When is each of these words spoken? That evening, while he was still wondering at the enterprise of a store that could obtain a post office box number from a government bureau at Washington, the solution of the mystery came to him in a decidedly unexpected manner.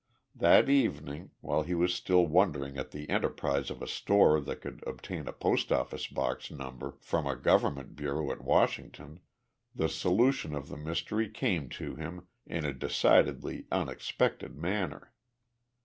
That 0.33 0.67
evening, 0.67 1.29
while 1.41 1.61
he 1.61 1.75
was 1.75 1.93
still 1.93 2.25
wondering 2.25 2.75
at 2.75 2.89
the 2.89 3.07
enterprise 3.07 3.69
of 3.69 3.83
a 3.83 3.87
store 3.87 4.41
that 4.41 4.59
could 4.59 4.83
obtain 4.87 5.27
a 5.27 5.31
post 5.31 5.71
office 5.71 6.07
box 6.07 6.49
number 6.49 6.95
from 7.01 7.27
a 7.27 7.35
government 7.35 7.95
bureau 7.95 8.31
at 8.31 8.41
Washington, 8.43 9.19
the 9.75 9.87
solution 9.89 10.55
of 10.55 10.69
the 10.69 10.75
mystery 10.77 11.29
came 11.29 11.69
to 11.77 11.93
him 11.97 12.25
in 12.47 12.65
a 12.65 12.73
decidedly 12.73 13.67
unexpected 13.71 14.57
manner. 14.57 15.13